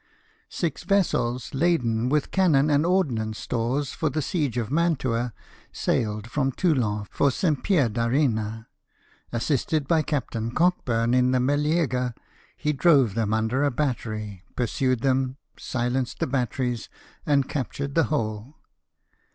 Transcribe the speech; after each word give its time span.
Six 0.49 0.81
vessels 0.81 1.53
laden 1.53 2.09
with 2.09 2.31
cannon 2.31 2.71
and 2.71 2.87
ordnance 2.87 3.37
stores 3.37 3.93
for 3.93 4.09
the 4.09 4.19
siege 4.19 4.57
of 4.57 4.71
Mantua 4.71 5.31
sailed 5.71 6.25
from 6.27 6.51
Toulon 6.53 7.05
for 7.11 7.29
St. 7.29 7.61
Pier 7.63 7.87
BONAPARTE. 7.87 8.11
97 8.11 8.11
d'Arena. 8.33 8.67
Assisted 9.31 9.87
by 9.87 10.01
Captain 10.01 10.49
Cockburn, 10.49 11.13
in 11.13 11.29
the 11.29 11.39
Meleager, 11.39 12.15
he 12.57 12.73
drove 12.73 13.13
tbem 13.13 13.31
under 13.31 13.63
a 13.63 13.69
battery, 13.69 14.41
pursued 14.55 15.01
them, 15.01 15.37
silenced 15.55 16.17
the 16.17 16.25
batteries, 16.25 16.89
and 17.27 17.47
captured 17.47 17.93
the 17.93 18.05
whole. 18.05 18.55